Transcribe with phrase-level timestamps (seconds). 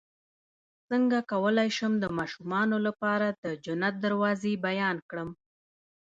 [0.89, 5.29] څنګه کولی شم د ماشومانو لپاره د جنت دروازې بیان کړم